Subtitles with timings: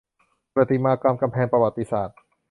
[0.53, 2.17] ประติมากรรมกำแพงประวัติศาสตร์